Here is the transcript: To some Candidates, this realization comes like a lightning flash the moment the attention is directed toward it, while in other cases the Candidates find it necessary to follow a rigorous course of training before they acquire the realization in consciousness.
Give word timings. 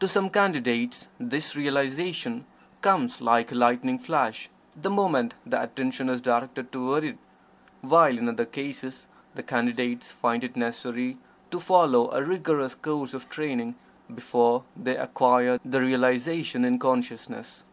To 0.00 0.08
some 0.08 0.28
Candidates, 0.28 1.06
this 1.18 1.56
realization 1.56 2.44
comes 2.82 3.22
like 3.22 3.50
a 3.50 3.54
lightning 3.54 3.98
flash 3.98 4.50
the 4.76 4.90
moment 4.90 5.32
the 5.46 5.62
attention 5.62 6.10
is 6.10 6.20
directed 6.20 6.70
toward 6.70 7.02
it, 7.02 7.16
while 7.80 8.18
in 8.18 8.28
other 8.28 8.44
cases 8.44 9.06
the 9.34 9.42
Candidates 9.42 10.12
find 10.12 10.44
it 10.44 10.54
necessary 10.54 11.16
to 11.50 11.58
follow 11.58 12.12
a 12.12 12.22
rigorous 12.22 12.74
course 12.74 13.14
of 13.14 13.30
training 13.30 13.74
before 14.14 14.64
they 14.76 14.98
acquire 14.98 15.58
the 15.64 15.80
realization 15.80 16.62
in 16.66 16.78
consciousness. 16.78 17.64